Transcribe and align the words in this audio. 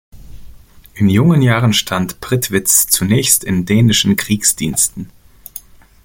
In 0.95 1.09
jungen 1.09 1.43
Jahren 1.43 1.73
stand 1.73 2.21
Prittwitz 2.21 2.87
zunächst 2.87 3.43
in 3.43 3.67
dänischen 3.67 4.15
Kriegsdiensten. 4.15 5.11